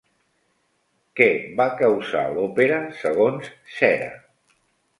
Què 1.19 1.27
va 1.59 1.67
causar 1.83 2.25
l'òpera 2.37 2.81
segons 3.05 3.53
Cera? 3.79 4.13